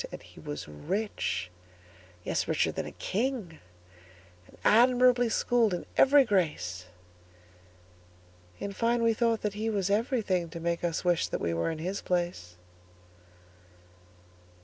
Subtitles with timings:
[0.11, 9.13] And he was rich,—yes, richer than a king,—And admirably schooled in every grace:In fine, we
[9.13, 12.57] thought that he was everythingTo make us wish that we were in his place.